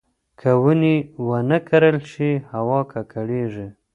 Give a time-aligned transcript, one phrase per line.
[0.39, 0.95] که ونې
[1.27, 3.67] ونه کرل شي، هوا ککړېږي.